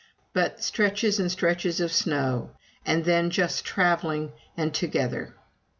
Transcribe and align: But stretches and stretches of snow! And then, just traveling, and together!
But 0.33 0.63
stretches 0.63 1.19
and 1.19 1.31
stretches 1.31 1.79
of 1.79 1.91
snow! 1.93 2.49
And 2.87 3.05
then, 3.05 3.29
just 3.29 3.63
traveling, 3.63 4.31
and 4.57 4.73
together! 4.73 5.35